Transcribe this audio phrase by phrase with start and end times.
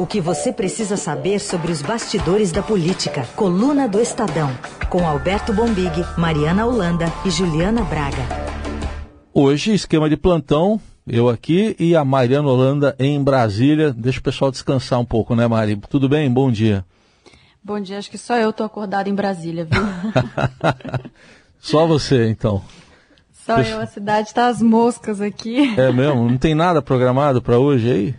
[0.00, 3.28] O que você precisa saber sobre os bastidores da política.
[3.36, 4.48] Coluna do Estadão.
[4.88, 8.22] Com Alberto Bombig, Mariana Holanda e Juliana Braga.
[9.34, 13.92] Hoje, esquema de plantão, eu aqui e a Mariana Holanda em Brasília.
[13.92, 15.76] Deixa o pessoal descansar um pouco, né, Mari?
[15.90, 16.32] Tudo bem?
[16.32, 16.82] Bom dia.
[17.62, 19.82] Bom dia, acho que só eu tô acordada em Brasília, viu?
[21.60, 22.62] só você, então.
[23.44, 25.78] Só eu, a cidade tá as moscas aqui.
[25.78, 26.26] É mesmo?
[26.26, 28.14] Não tem nada programado para hoje aí?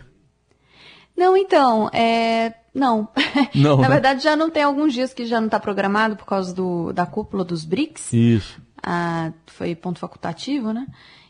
[1.16, 2.54] Não, então, é...
[2.74, 3.08] Não.
[3.54, 3.88] não Na né?
[3.88, 7.04] verdade, já não tem alguns dias que já não está programado por causa do, da
[7.04, 8.12] cúpula dos BRICS.
[8.12, 8.62] Isso.
[8.82, 10.86] Ah, foi ponto facultativo, né?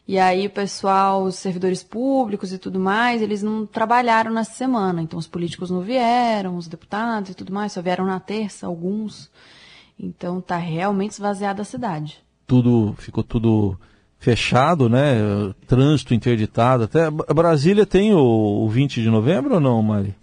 [0.07, 5.01] E aí o pessoal, os servidores públicos e tudo mais, eles não trabalharam nessa semana.
[5.02, 9.30] Então os políticos não vieram, os deputados e tudo mais, só vieram na terça, alguns.
[9.99, 12.23] Então tá realmente esvaziada a cidade.
[12.46, 13.79] Tudo, ficou tudo
[14.23, 15.17] fechado, né?
[15.67, 16.85] Trânsito interditado.
[16.85, 20.15] Até Brasília tem o, o 20 de novembro ou não, Mari?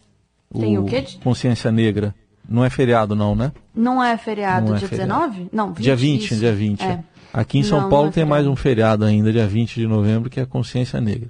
[0.57, 1.05] Tem o, o quê?
[1.21, 2.15] Consciência Negra.
[2.47, 3.51] Não é feriado não, né?
[3.75, 5.29] Não é feriado não é dia é feriado.
[5.29, 5.49] 19?
[5.51, 6.35] Não, 20, Dia 20, isso.
[6.35, 6.81] dia 20.
[6.81, 7.03] É.
[7.33, 9.85] Aqui em São não, Paulo não é tem mais um feriado ainda, dia 20 de
[9.85, 11.29] novembro, que é a Consciência Negra.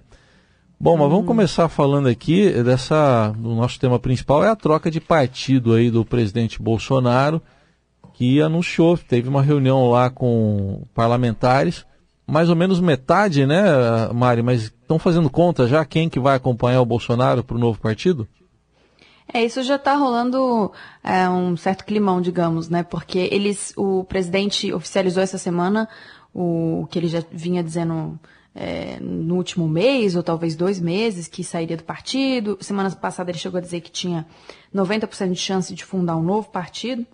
[0.79, 1.25] Bom, mas vamos uhum.
[1.25, 3.33] começar falando aqui dessa.
[3.43, 7.41] O nosso tema principal é a troca de partido aí do presidente Bolsonaro,
[8.13, 11.83] que anunciou, teve uma reunião lá com parlamentares,
[12.29, 13.63] mais ou menos metade, né,
[14.13, 14.41] Mari?
[14.41, 18.27] Mas estão fazendo conta já quem que vai acompanhar o Bolsonaro para o novo partido?
[19.31, 20.71] É, isso já está rolando
[21.03, 22.81] é, um certo climão, digamos, né?
[22.81, 25.87] Porque eles, o presidente oficializou essa semana
[26.33, 28.19] o que ele já vinha dizendo
[28.55, 32.57] é, no último mês, ou talvez dois meses, que sairia do partido.
[32.59, 34.25] Semana passada ele chegou a dizer que tinha
[34.73, 37.05] 90% de chance de fundar um novo partido.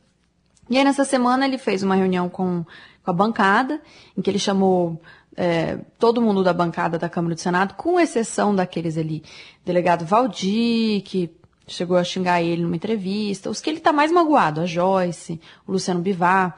[0.70, 2.66] E aí nessa semana ele fez uma reunião com,
[3.06, 3.80] com a bancada,
[4.18, 5.00] em que ele chamou
[5.38, 9.24] é, todo mundo da bancada da Câmara do Senado, com exceção daqueles ali,
[9.64, 11.30] delegado Valdir, que
[11.68, 15.72] chegou a xingar ele numa entrevista, os que ele está mais magoado, a Joyce, o
[15.72, 16.58] Luciano Bivar.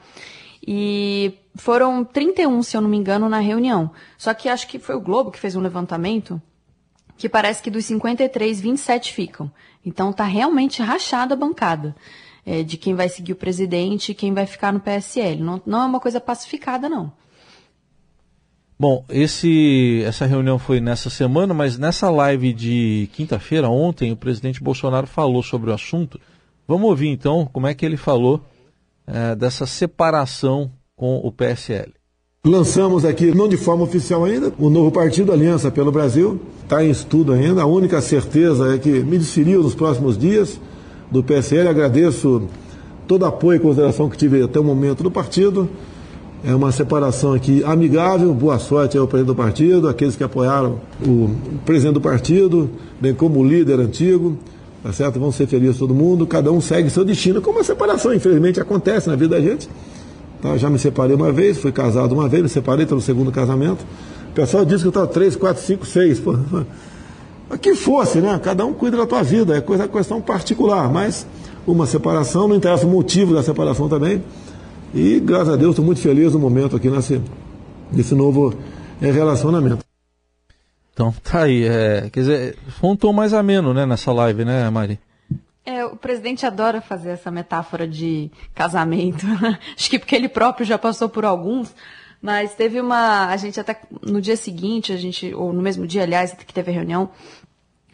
[0.66, 3.92] E foram 31, se eu não me engano, na reunião.
[4.18, 6.42] Só que acho que foi o Globo que fez um levantamento
[7.18, 9.52] que parece que dos 53, 27 ficam.
[9.84, 11.96] Então tá realmente rachada a bancada
[12.48, 15.44] é, de quem vai seguir o presidente e quem vai ficar no PSL.
[15.44, 17.12] Não, não é uma coisa pacificada, não.
[18.80, 24.64] Bom, esse, essa reunião foi nessa semana, mas nessa live de quinta-feira, ontem, o presidente
[24.64, 26.22] Bolsonaro falou sobre o assunto.
[26.66, 28.40] Vamos ouvir então como é que ele falou
[29.06, 31.92] é, dessa separação com o PSL.
[32.46, 36.40] Lançamos aqui, não de forma oficial ainda, o novo partido Aliança pelo Brasil.
[36.64, 37.64] Está em estudo ainda.
[37.64, 40.58] A única certeza é que me desferiu nos próximos dias
[41.12, 41.68] do PSL.
[41.68, 42.44] Agradeço
[43.08, 45.70] todo apoio e consideração que tive até o momento do partido.
[46.46, 48.34] É uma separação aqui amigável.
[48.34, 51.30] Boa sorte ao presidente do partido, aqueles que apoiaram o
[51.66, 52.70] presidente do partido,
[53.02, 54.38] bem como o líder antigo.
[54.84, 55.20] Tá certo?
[55.20, 56.28] Vão ser felizes todo mundo.
[56.28, 59.68] Cada um segue seu destino, como a separação, infelizmente, acontece na vida da gente.
[60.42, 60.56] Tá?
[60.58, 63.84] Já me separei uma vez, fui casado uma vez, me separei pelo segundo casamento.
[64.30, 66.20] O pessoal disse que eu estava 3, 4, 5, 6.
[66.20, 66.36] Pô.
[67.62, 68.40] Que fosse, né?
[68.44, 70.92] Cada um cuida da tua vida, é coisa, questão particular.
[70.92, 71.26] Mas
[71.66, 74.24] uma separação, não interessa o motivo da separação também.
[74.94, 77.22] E graças a Deus estou muito feliz no momento aqui nesse,
[77.92, 78.54] nesse novo
[79.02, 79.86] é, relacionamento.
[80.94, 84.70] Então tá aí, é, quer dizer, foi um tom mais ameno, né, nessa live, né,
[84.70, 85.00] Mari?
[85.64, 89.26] É, o presidente adora fazer essa metáfora de casamento.
[89.76, 91.76] Acho que porque ele próprio já passou por alguns.
[92.22, 93.28] Mas teve uma.
[93.28, 96.72] A gente até no dia seguinte, a gente, ou no mesmo dia, aliás, que teve
[96.72, 97.10] a reunião,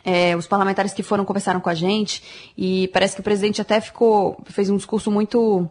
[0.04, 3.80] é, os parlamentares que foram conversaram com a gente e parece que o presidente até
[3.82, 4.42] ficou.
[4.46, 5.70] fez um discurso muito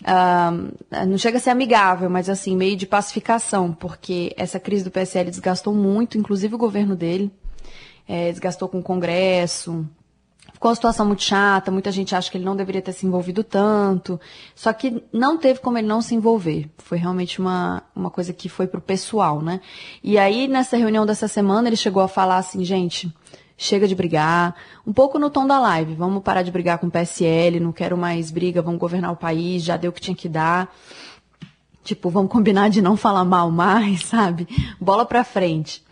[0.00, 0.72] Uh,
[1.08, 5.28] não chega a ser amigável, mas assim, meio de pacificação, porque essa crise do PSL
[5.28, 7.32] desgastou muito, inclusive o governo dele,
[8.06, 9.84] é, desgastou com o Congresso,
[10.58, 13.44] ficou uma situação muito chata, muita gente acha que ele não deveria ter se envolvido
[13.44, 14.20] tanto,
[14.56, 18.48] só que não teve como ele não se envolver, foi realmente uma, uma coisa que
[18.48, 19.60] foi pro pessoal, né?
[20.02, 23.08] E aí, nessa reunião dessa semana, ele chegou a falar assim, gente,
[23.56, 26.90] chega de brigar, um pouco no tom da live, vamos parar de brigar com o
[26.90, 30.28] PSL, não quero mais briga, vamos governar o país, já deu o que tinha que
[30.28, 30.74] dar.
[31.84, 34.48] Tipo, vamos combinar de não falar mal mais, sabe?
[34.80, 35.84] Bola pra frente.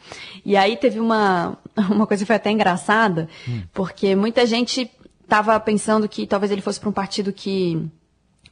[0.44, 1.58] E aí teve uma,
[1.90, 3.62] uma coisa que foi até engraçada, hum.
[3.72, 4.90] porque muita gente
[5.28, 7.90] tava pensando que talvez ele fosse para um partido que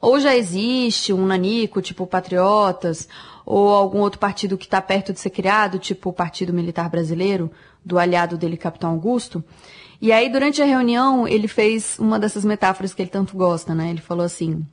[0.00, 3.08] ou já existe um nanico, tipo Patriotas,
[3.46, 7.50] ou algum outro partido que está perto de ser criado, tipo o Partido Militar Brasileiro,
[7.82, 9.42] do aliado dele, Capitão Augusto.
[10.00, 13.88] E aí, durante a reunião, ele fez uma dessas metáforas que ele tanto gosta, né?
[13.88, 14.66] Ele falou assim: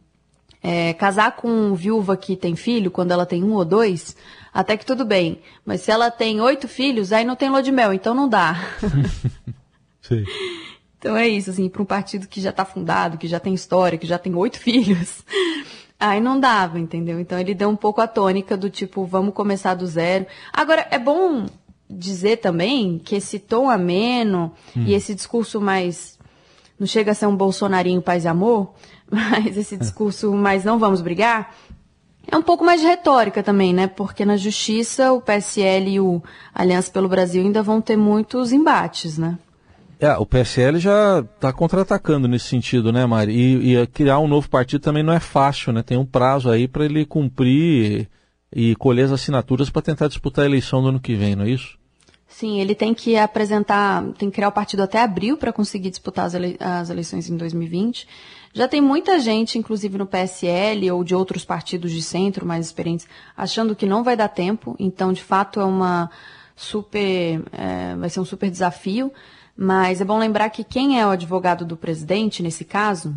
[0.64, 4.16] é, casar com viúva que tem filho, quando ela tem um ou dois,
[4.54, 5.42] até que tudo bem.
[5.66, 8.58] Mas se ela tem oito filhos, aí não tem lua de mel, então não dá.
[10.02, 10.24] Sim.
[10.98, 13.98] Então é isso, assim, para um partido que já está fundado, que já tem história,
[13.98, 15.24] que já tem oito filhos,
[16.00, 17.20] aí não dava, entendeu?
[17.20, 20.28] Então ele deu um pouco a tônica do tipo, vamos começar do zero.
[20.54, 21.48] Agora, é bom
[21.90, 24.84] dizer também que esse tom ameno hum.
[24.86, 26.20] e esse discurso mais.
[26.80, 28.74] Não chega a ser um bolsonarinho paz e amor,
[29.12, 31.54] mas esse discurso mais não vamos brigar,
[32.32, 33.88] é um pouco mais de retórica também, né?
[33.88, 36.22] Porque na justiça o PSL e o
[36.54, 39.38] Aliança pelo Brasil ainda vão ter muitos embates, né?
[40.00, 43.34] É, o PSL já está contra-atacando nesse sentido, né, Mari?
[43.34, 45.84] E, e, criar um novo partido também não é fácil, né?
[45.84, 48.10] Tem um prazo aí para ele cumprir
[48.52, 51.46] e, e colher as assinaturas para tentar disputar a eleição do ano que vem, não
[51.46, 51.78] é isso?
[52.28, 56.26] Sim, ele tem que apresentar, tem que criar o partido até abril para conseguir disputar
[56.26, 58.08] as, ele, as eleições em 2020.
[58.54, 63.08] Já tem muita gente, inclusive no PSL ou de outros partidos de centro mais experientes,
[63.36, 64.76] achando que não vai dar tempo.
[64.78, 66.10] Então, de fato, é uma
[66.56, 69.12] super, é, vai ser um super desafio.
[69.56, 73.16] Mas é bom lembrar que quem é o advogado do presidente, nesse caso,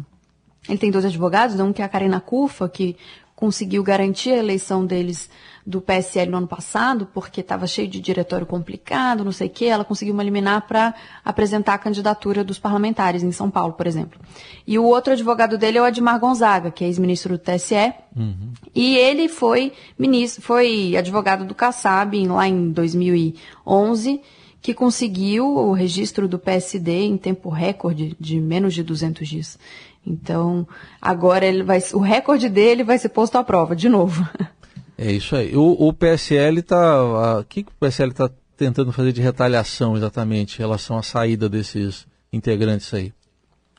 [0.69, 2.97] ele tem dois advogados, um que é a Karina Cufa, que
[3.45, 5.29] conseguiu garantir a eleição deles
[5.67, 9.67] do PSL no ano passado, porque estava cheio de diretório complicado, não sei o quê,
[9.67, 14.19] ela conseguiu uma liminar para apresentar a candidatura dos parlamentares em São Paulo, por exemplo.
[14.67, 18.55] E o outro advogado dele é o Admar Gonzaga, que é ex-ministro do TSE, uhum.
[18.75, 24.23] e ele foi ministro, foi advogado do Kassab lá em 2011,
[24.63, 29.59] que conseguiu o registro do PSD em tempo recorde de menos de 200 dias.
[30.07, 30.67] Então,
[31.01, 34.27] agora ele vai, o recorde dele vai ser posto à prova, de novo.
[34.97, 35.57] É isso aí.
[35.57, 37.41] O, o PSL está.
[37.41, 41.49] O que, que o PSL está tentando fazer de retaliação exatamente em relação à saída
[41.49, 43.13] desses integrantes aí?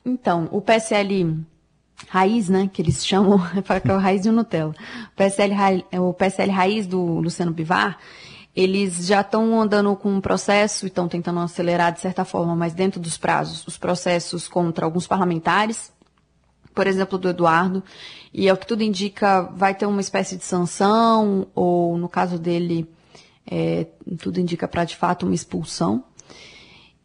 [0.05, 1.37] Então, o PSL
[2.09, 3.39] raiz, né, que eles chamam,
[3.81, 4.75] que é o raiz de Nutella.
[5.13, 5.53] O PSL,
[5.93, 7.97] o PSL raiz do Luciano Bivar,
[8.55, 12.73] eles já estão andando com um processo e estão tentando acelerar de certa forma, mas
[12.73, 15.91] dentro dos prazos, os processos contra alguns parlamentares,
[16.75, 17.81] por exemplo, do Eduardo,
[18.33, 22.87] e o que tudo indica, vai ter uma espécie de sanção, ou no caso dele,
[23.49, 23.87] é,
[24.19, 26.03] tudo indica para de fato uma expulsão.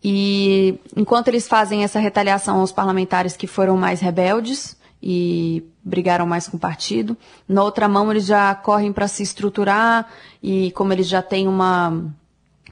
[0.03, 6.47] E enquanto eles fazem essa retaliação aos parlamentares que foram mais rebeldes, e brigaram mais
[6.47, 7.17] com o partido.
[7.49, 10.07] Na outra mão, eles já correm para se estruturar
[10.43, 12.13] e, como eles já têm uma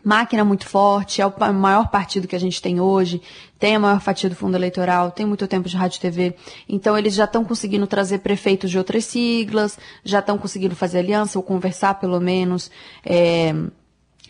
[0.09, 3.21] máquina muito forte, é o maior partido que a gente tem hoje,
[3.59, 6.35] tem a maior fatia do fundo eleitoral, tem muito tempo de rádio e TV.
[6.67, 11.39] Então, eles já estão conseguindo trazer prefeitos de outras siglas, já estão conseguindo fazer aliança
[11.39, 12.71] ou conversar, pelo menos.
[13.05, 13.55] É,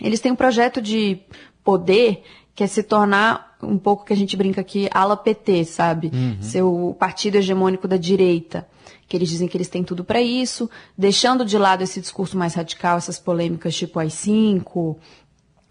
[0.00, 1.20] eles têm um projeto de
[1.62, 2.24] poder
[2.56, 6.10] que é se tornar um pouco que a gente brinca aqui, ala PT, sabe?
[6.12, 6.42] Uhum.
[6.42, 8.66] Ser o partido hegemônico da direita.
[9.06, 12.54] Que eles dizem que eles têm tudo para isso, deixando de lado esse discurso mais
[12.54, 14.96] radical, essas polêmicas tipo AI-5,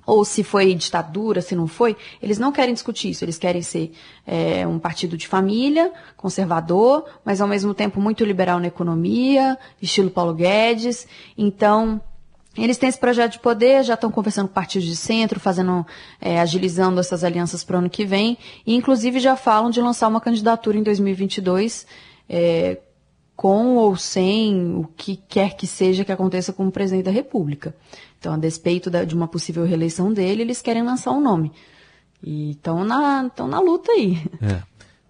[0.07, 3.25] ou se foi ditadura, se não foi, eles não querem discutir isso.
[3.25, 3.91] Eles querem ser
[4.25, 10.09] é, um partido de família, conservador, mas ao mesmo tempo muito liberal na economia, estilo
[10.09, 11.05] Paulo Guedes.
[11.37, 12.01] Então,
[12.57, 15.85] eles têm esse projeto de poder, já estão conversando com partidos de centro, fazendo,
[16.21, 20.07] é, agilizando essas alianças para o ano que vem, e inclusive já falam de lançar
[20.07, 21.85] uma candidatura em 2022,
[22.29, 22.77] é,
[23.35, 27.75] com ou sem o que quer que seja que aconteça como presidente da República.
[28.19, 31.51] Então, a despeito da, de uma possível reeleição dele, eles querem lançar um nome.
[32.23, 34.17] E estão na, na luta aí.
[34.41, 34.61] É.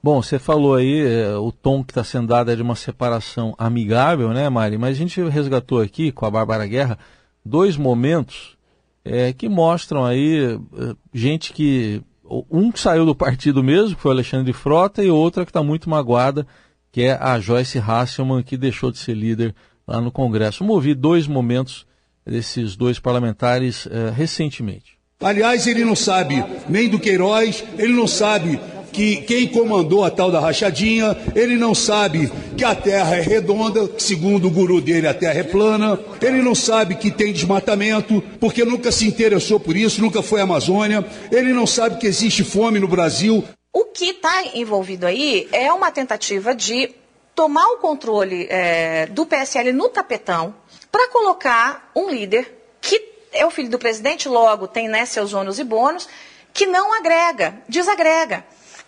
[0.03, 3.55] Bom, você falou aí, é, o tom que está sendo dado é de uma separação
[3.57, 4.77] amigável, né, Mari?
[4.77, 6.97] Mas a gente resgatou aqui com a Bárbara Guerra
[7.43, 8.57] dois momentos
[9.03, 12.01] é, que mostram aí é, gente que.
[12.29, 15.63] Um que saiu do partido mesmo, que foi o Alexandre Frota, e outra que está
[15.63, 16.45] muito magoada,
[16.91, 19.55] que é a Joyce Hasselman, que deixou de ser líder
[19.87, 20.59] lá no Congresso.
[20.59, 21.87] Vamos ouvir dois momentos
[22.27, 24.97] desses dois parlamentares é, recentemente.
[25.19, 28.59] Aliás, ele não sabe nem do Queiroz, ele não sabe
[28.91, 33.89] que quem comandou a tal da rachadinha, ele não sabe que a terra é redonda,
[33.99, 38.65] segundo o guru dele a terra é plana, ele não sabe que tem desmatamento, porque
[38.65, 42.79] nunca se interessou por isso, nunca foi à Amazônia, ele não sabe que existe fome
[42.79, 43.43] no Brasil.
[43.73, 46.89] O que está envolvido aí é uma tentativa de
[47.35, 50.55] tomar o controle é, do PSL no tapetão
[50.97, 52.99] para colocar um líder que
[53.31, 56.09] é o filho do presidente, logo tem né, seus ônus e bônus,
[56.51, 58.43] que não agrega, desagrega.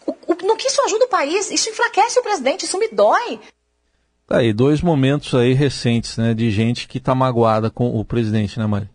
[0.07, 1.51] O, o, no que isso ajuda o país?
[1.51, 3.39] Isso enfraquece o presidente, isso me dói.
[4.25, 8.57] Tá aí, dois momentos aí recentes, né, de gente que está magoada com o presidente,
[8.57, 8.89] né, Mari?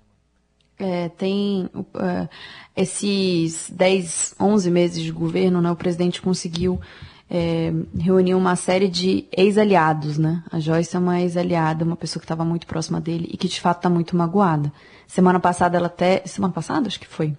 [0.76, 2.28] É, tem uh,
[2.76, 6.80] esses 10, 11 meses de governo, né, o presidente conseguiu
[7.30, 7.72] é,
[8.36, 10.42] uma série de ex-aliados, né?
[10.50, 13.60] A Joyce é uma ex-aliada, uma pessoa que estava muito próxima dele e que de
[13.60, 14.72] fato está muito magoada.
[15.06, 17.36] Semana passada ela até, semana passada acho que foi,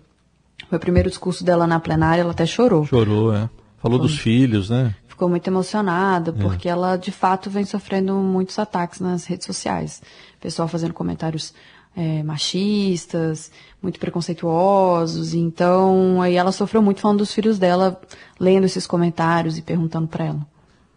[0.70, 2.86] foi o primeiro discurso dela na plenária, ela até chorou.
[2.86, 3.50] Chorou, é
[3.86, 4.96] Falou dos filhos, né?
[5.08, 6.42] Ficou muito emocionada, é.
[6.42, 10.02] porque ela de fato vem sofrendo muitos ataques nas redes sociais.
[10.42, 11.54] Pessoal fazendo comentários
[11.96, 15.34] é, machistas, muito preconceituosos.
[15.34, 18.00] Então, aí ela sofreu muito falando dos filhos dela,
[18.40, 20.48] lendo esses comentários e perguntando para ela.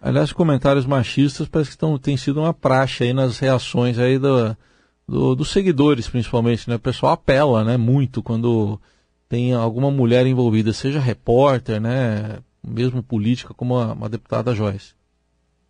[0.00, 4.56] Aliás, comentários machistas parece que estão, tem sido uma praxe aí nas reações aí do,
[5.06, 6.76] do, dos seguidores, principalmente, né?
[6.76, 8.80] O pessoal apela, né, muito quando
[9.28, 14.94] tem alguma mulher envolvida, seja repórter, né, mesmo política, como a, uma deputada Joyce.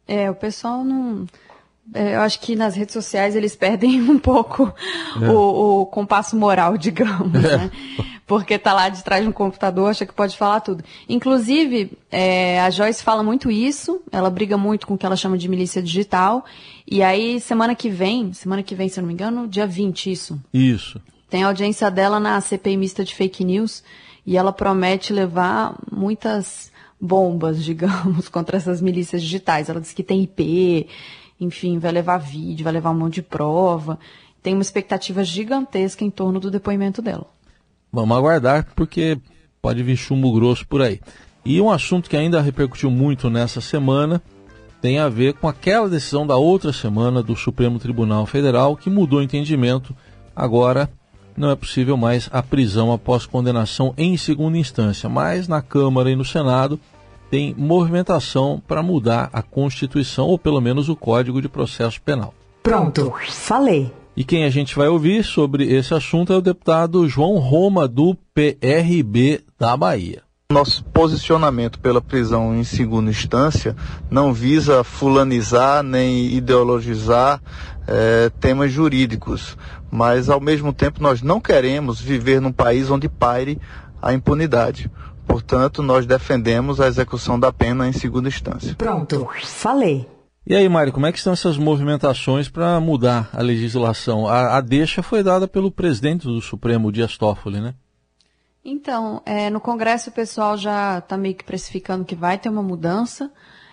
[0.06, 1.26] É, o pessoal não
[1.94, 4.72] eu acho que nas redes sociais eles perdem um pouco
[5.20, 5.28] é.
[5.30, 7.56] o, o, compasso moral, digamos, é.
[7.56, 7.70] né?
[8.26, 10.84] Porque tá lá de trás de um computador, acha que pode falar tudo.
[11.08, 15.38] Inclusive, é, a Joyce fala muito isso, ela briga muito com o que ela chama
[15.38, 16.44] de milícia digital.
[16.86, 20.12] E aí, semana que vem, semana que vem, se eu não me engano, dia 20,
[20.12, 20.38] isso.
[20.52, 21.00] Isso.
[21.30, 23.82] Tem audiência dela na CPI mista de fake news
[24.26, 29.68] e ela promete levar muitas bombas, digamos, contra essas milícias digitais.
[29.68, 30.86] Ela diz que tem IP,
[31.40, 33.98] enfim, vai levar vídeo, vai levar um monte de prova.
[34.42, 37.26] Tem uma expectativa gigantesca em torno do depoimento dela.
[37.92, 39.18] Vamos aguardar, porque
[39.60, 41.00] pode vir chumbo grosso por aí.
[41.44, 44.22] E um assunto que ainda repercutiu muito nessa semana
[44.80, 49.18] tem a ver com aquela decisão da outra semana do Supremo Tribunal Federal que mudou
[49.18, 49.94] o entendimento.
[50.36, 50.88] Agora
[51.36, 56.16] não é possível mais a prisão após condenação em segunda instância, mas na Câmara e
[56.16, 56.78] no Senado
[57.30, 62.34] tem movimentação para mudar a Constituição ou pelo menos o Código de Processo Penal.
[62.62, 63.92] Pronto, falei.
[64.16, 68.16] E quem a gente vai ouvir sobre esse assunto é o deputado João Roma, do
[68.34, 70.22] PRB da Bahia.
[70.50, 73.76] Nosso posicionamento pela prisão em segunda instância
[74.10, 77.40] não visa fulanizar nem ideologizar
[77.86, 79.56] é, temas jurídicos,
[79.90, 83.60] mas ao mesmo tempo nós não queremos viver num país onde paire
[84.00, 84.90] a impunidade.
[85.28, 88.74] Portanto, nós defendemos a execução da pena em segunda instância.
[88.74, 90.08] Pronto, falei.
[90.46, 94.26] E aí, Mário, como é que estão essas movimentações para mudar a legislação?
[94.26, 97.74] A, a, deixa foi dada pelo presidente do Supremo, Dias Toffoli, né?
[98.64, 102.62] Então, é, no Congresso o pessoal já está meio que precificando que vai ter uma
[102.62, 103.30] mudança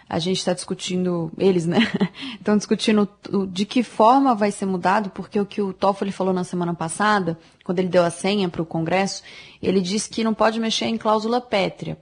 [0.07, 1.79] a gente está discutindo, eles, né?
[2.37, 3.09] Estão discutindo
[3.49, 7.37] de que forma vai ser mudado, porque o que o Toffoli falou na semana passada,
[7.63, 9.23] quando ele deu a senha para o Congresso,
[9.61, 11.97] ele disse que não pode mexer em cláusula pétrea.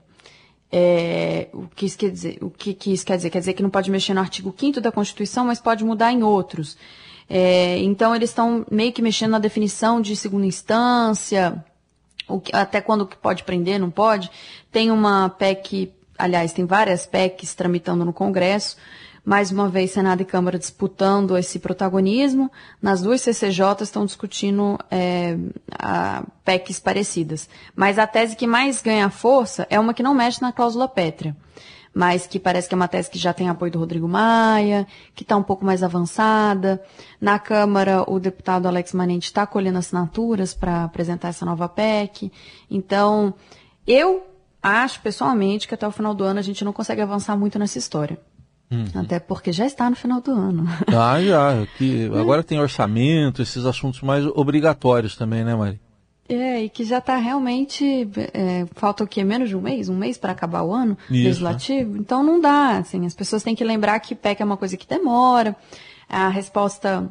[0.70, 3.30] É, o, que isso quer dizer, o que, que isso quer dizer?
[3.30, 6.22] Quer dizer que não pode mexer no artigo 5 da Constituição, mas pode mudar em
[6.22, 6.76] outros.
[7.28, 11.64] É, então, eles estão meio que mexendo na definição de segunda instância,
[12.42, 14.30] que, até quando pode prender, não pode.
[14.70, 18.76] Tem uma PEC aliás, tem várias PECs tramitando no Congresso,
[19.24, 22.50] mais uma vez Senado e Câmara disputando esse protagonismo.
[22.80, 25.36] Nas duas CCJ estão discutindo é,
[26.44, 27.48] PECs parecidas.
[27.74, 31.34] Mas a tese que mais ganha força é uma que não mexe na cláusula pétrea,
[31.94, 35.22] mas que parece que é uma tese que já tem apoio do Rodrigo Maia, que
[35.22, 36.82] está um pouco mais avançada.
[37.18, 42.30] Na Câmara, o deputado Alex Manente está colhendo assinaturas para apresentar essa nova PEC.
[42.70, 43.32] Então,
[43.86, 44.33] eu
[44.72, 47.78] acho pessoalmente que até o final do ano a gente não consegue avançar muito nessa
[47.78, 48.18] história.
[48.70, 48.86] Uhum.
[48.94, 50.64] Até porque já está no final do ano.
[50.88, 51.66] Ah, já.
[51.76, 55.80] Que agora tem orçamento, esses assuntos mais obrigatórios também, né, Mari?
[56.26, 58.08] É, e que já está realmente.
[58.32, 59.22] É, falta o quê?
[59.22, 59.88] Menos de um mês?
[59.88, 61.92] Um mês para acabar o ano Isso, legislativo?
[61.92, 61.98] Né?
[62.00, 62.78] Então não dá.
[62.78, 65.54] Assim, as pessoas têm que lembrar que PEC é uma coisa que demora.
[66.08, 67.08] A resposta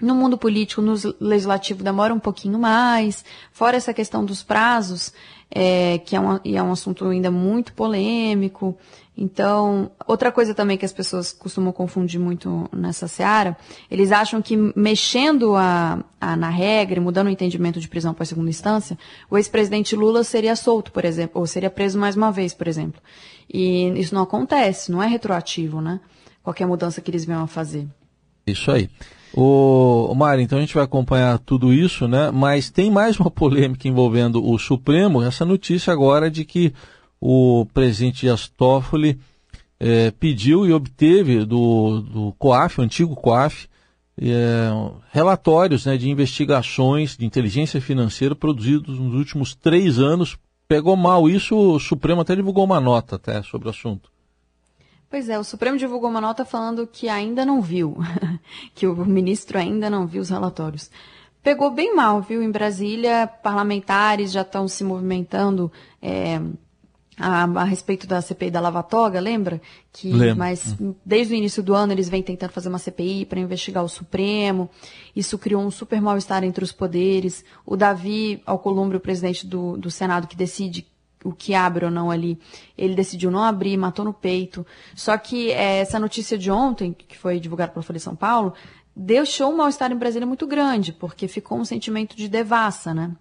[0.00, 3.24] no mundo político, no legislativo, demora um pouquinho mais.
[3.52, 5.12] Fora essa questão dos prazos,
[5.50, 8.76] é, que é um, é um assunto ainda muito polêmico.
[9.16, 13.56] Então, outra coisa também que as pessoas costumam confundir muito nessa seara,
[13.90, 18.50] eles acham que mexendo a, a na regra, mudando o entendimento de prisão para segunda
[18.50, 18.98] instância,
[19.30, 23.00] o ex-presidente Lula seria solto, por exemplo, ou seria preso mais uma vez, por exemplo.
[23.52, 25.98] E isso não acontece, não é retroativo, né?
[26.42, 27.86] Qualquer mudança que eles venham a fazer.
[28.46, 28.90] Isso aí.
[29.36, 32.30] O, Mário, então a gente vai acompanhar tudo isso, né?
[32.30, 36.72] Mas tem mais uma polêmica envolvendo o Supremo, essa notícia agora de que
[37.20, 39.18] o presidente Dias Toffoli
[39.78, 43.68] é, pediu e obteve do, do COAF, o antigo COAF,
[44.18, 44.70] é,
[45.12, 50.38] relatórios né, de investigações de inteligência financeira produzidos nos últimos três anos.
[50.66, 54.15] Pegou mal isso, o Supremo até divulgou uma nota até sobre o assunto.
[55.08, 57.96] Pois é, o Supremo divulgou uma nota falando que ainda não viu,
[58.74, 60.90] que o ministro ainda não viu os relatórios.
[61.42, 62.42] Pegou bem mal, viu?
[62.42, 65.70] Em Brasília, parlamentares já estão se movimentando
[66.02, 66.40] é,
[67.16, 69.60] a, a, respeito da CPI da Lava Toga, lembra?
[69.92, 70.36] Que, Lembro.
[70.36, 73.88] Mas desde o início do ano eles vêm tentando fazer uma CPI para investigar o
[73.88, 74.68] Supremo.
[75.14, 77.44] Isso criou um super mal-estar entre os poderes.
[77.64, 80.84] O Davi Alcolumbre, o presidente do, do Senado, que decide
[81.26, 82.38] o que abre ou não ali.
[82.76, 84.66] Ele decidiu não abrir, matou no peito.
[84.94, 88.54] Só que é, essa notícia de ontem, que foi divulgada pela Folha de São Paulo,
[88.94, 93.14] deixou um mal-estar em Brasília muito grande, porque ficou um sentimento de devassa, né?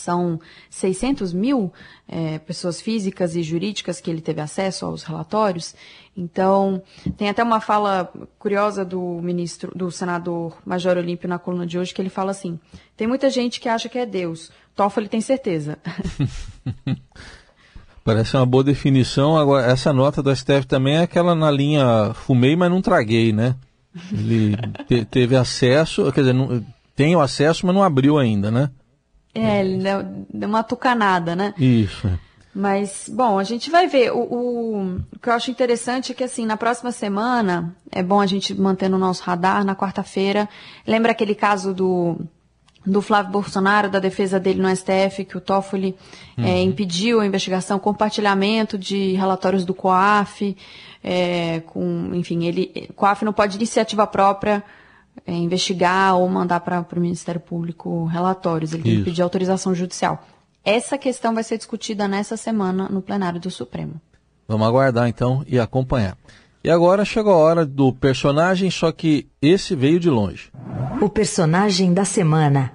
[0.00, 1.72] São 600 mil
[2.08, 5.74] é, pessoas físicas e jurídicas que ele teve acesso aos relatórios.
[6.16, 6.82] Então,
[7.16, 11.92] tem até uma fala curiosa do ministro, do senador Major Olímpio na coluna de hoje,
[11.92, 12.58] que ele fala assim:
[12.96, 14.50] tem muita gente que acha que é Deus.
[14.74, 15.78] Toffoli tem certeza.
[18.04, 19.36] Parece uma boa definição.
[19.36, 23.54] Agora, essa nota do STF também é aquela na linha fumei, mas não traguei, né?
[24.12, 24.56] Ele
[24.88, 26.64] te, teve acesso, quer dizer, não,
[26.96, 28.70] tem o acesso, mas não abriu ainda, né?
[29.34, 31.54] É, ele deu, deu uma tucanada, né?
[31.56, 32.10] Isso.
[32.52, 34.10] Mas, bom, a gente vai ver.
[34.10, 38.20] O, o, o, que eu acho interessante é que, assim, na próxima semana, é bom
[38.20, 40.48] a gente manter no nosso radar, na quarta-feira.
[40.84, 42.18] Lembra aquele caso do,
[42.84, 45.94] do Flávio Bolsonaro, da defesa dele no STF, que o Toffoli
[46.38, 46.44] uhum.
[46.44, 50.56] é, impediu a investigação, compartilhamento de relatórios do COAF,
[51.04, 54.64] é, com, enfim, ele, o COAF não pode iniciativa própria
[55.26, 60.24] é, investigar ou mandar para o Ministério Público relatórios, ele tem que pedir autorização judicial.
[60.64, 64.00] Essa questão vai ser discutida nessa semana no plenário do Supremo.
[64.46, 66.16] Vamos aguardar então e acompanhar.
[66.62, 70.50] E agora chegou a hora do personagem, só que esse veio de longe.
[71.00, 72.72] O personagem da semana.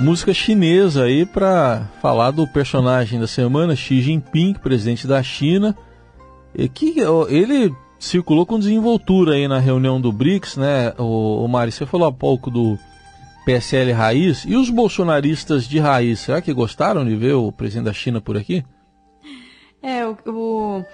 [0.00, 5.74] música chinesa aí para falar do personagem da semana, Xi Jinping, presidente da China,
[6.74, 6.96] que
[7.30, 10.92] ele circulou com desenvoltura aí na reunião do BRICS, né?
[10.98, 12.78] O, o Mari, você falou há pouco do
[13.46, 17.92] PSL raiz e os bolsonaristas de raiz, será que gostaram de ver o presidente da
[17.94, 18.62] China por aqui?
[19.84, 20.84] É, o, o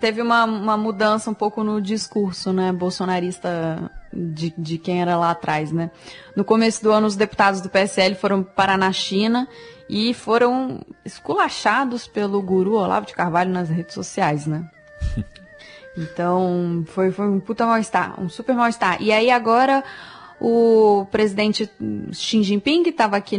[0.00, 5.32] teve uma, uma mudança um pouco no discurso, né, bolsonarista de, de quem era lá
[5.32, 5.90] atrás, né.
[6.34, 9.46] No começo do ano, os deputados do PSL foram parar na China
[9.88, 14.68] e foram esculachados pelo guru Olavo de Carvalho nas redes sociais, né.
[15.98, 19.02] Então, foi, foi um puta mal-estar, um super mal-estar.
[19.02, 19.82] E aí agora
[20.40, 21.68] o presidente
[22.12, 23.36] Xi Jinping, que estava aqui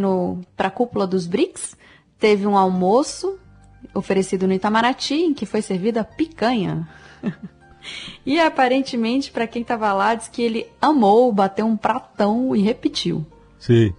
[0.55, 1.77] para a cúpula dos BRICS,
[2.19, 3.39] teve um almoço
[3.93, 6.87] oferecido no Itamaraty, em que foi servida picanha.
[8.25, 13.25] e aparentemente, para quem estava lá, diz que ele amou bater um pratão e repetiu.
[13.59, 13.93] Sim.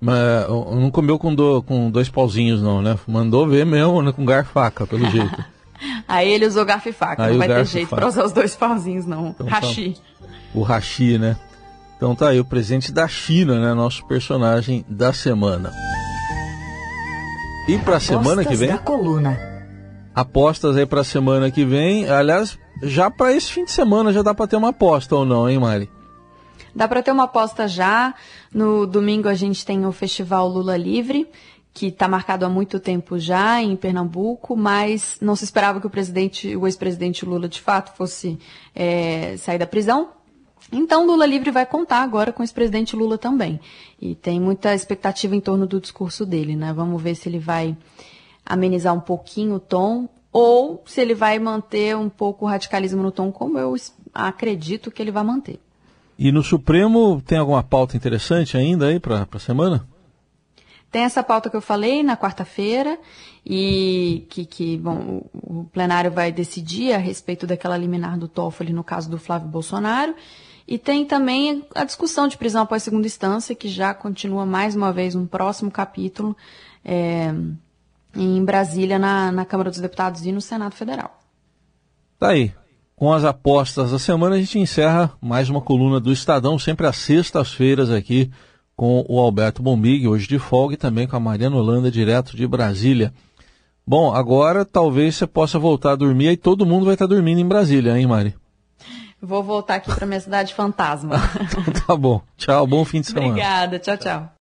[0.00, 2.98] Mas não comeu com, do, com dois pauzinhos, não, né?
[3.06, 5.44] Mandou ver mesmo né, com garfo e faca, pelo jeito.
[6.08, 8.56] Aí ele usou garfo e faca, aí não vai ter jeito para usar os dois
[8.56, 9.28] pauzinhos, não.
[9.28, 9.94] Então, Hashi.
[9.94, 11.36] Tá, o Hashi, né?
[11.96, 13.74] Então tá aí, o presente da China, né?
[13.74, 15.72] Nosso personagem da semana.
[17.68, 18.68] E para a semana que vem?
[18.68, 19.38] Da coluna.
[20.14, 22.08] Apostas aí para a semana que vem.
[22.08, 25.48] Aliás, já para esse fim de semana já dá para ter uma aposta ou não,
[25.48, 25.88] hein, Mari?
[26.74, 28.14] Dá para ter uma aposta já.
[28.52, 31.28] No domingo a gente tem o Festival Lula Livre,
[31.72, 35.90] que está marcado há muito tempo já em Pernambuco, mas não se esperava que o
[35.90, 38.38] presidente, o ex-presidente Lula, de fato, fosse
[38.74, 40.10] é, sair da prisão.
[40.72, 43.60] Então, Lula livre vai contar agora com o ex-presidente Lula também.
[44.00, 46.72] E tem muita expectativa em torno do discurso dele, né?
[46.72, 47.76] Vamos ver se ele vai
[48.44, 53.12] amenizar um pouquinho o tom ou se ele vai manter um pouco o radicalismo no
[53.12, 53.74] tom, como eu
[54.14, 55.60] acredito que ele vai manter.
[56.18, 59.86] E no Supremo tem alguma pauta interessante ainda aí para a semana?
[60.90, 62.98] Tem essa pauta que eu falei na quarta-feira
[63.44, 68.84] e que, que bom, o plenário vai decidir a respeito daquela liminar do Toffoli no
[68.84, 70.14] caso do Flávio Bolsonaro.
[70.72, 74.90] E tem também a discussão de prisão após segunda instância, que já continua mais uma
[74.90, 76.34] vez um próximo capítulo
[76.82, 77.30] é,
[78.16, 81.20] em Brasília, na, na Câmara dos Deputados e no Senado Federal.
[82.18, 82.54] Tá aí.
[82.96, 86.96] Com as apostas da semana, a gente encerra mais uma coluna do Estadão, sempre às
[86.96, 88.30] sextas-feiras aqui
[88.74, 92.46] com o Alberto Bombig, hoje de folga, e também com a Mariana Holanda, direto de
[92.46, 93.12] Brasília.
[93.86, 97.46] Bom, agora talvez você possa voltar a dormir e todo mundo vai estar dormindo em
[97.46, 98.40] Brasília, hein, Mari?
[99.24, 101.14] Vou voltar aqui para minha cidade fantasma.
[101.40, 102.20] então tá bom.
[102.36, 103.28] Tchau, bom fim de semana.
[103.28, 104.28] Obrigada, tchau, tchau.